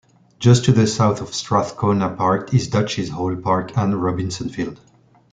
Just 0.39 0.65
to 0.65 0.71
the 0.71 0.87
south 0.87 1.21
of 1.21 1.35
Strathcona 1.35 2.09
Park 2.15 2.55
is 2.55 2.67
Dutchy's 2.69 3.09
Hole 3.09 3.35
Park 3.35 3.77
and 3.77 4.01
Robinson 4.01 4.49
Field. 4.49 4.79